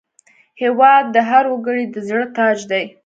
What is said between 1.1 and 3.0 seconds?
د هر وګړي د زړه تاج دی.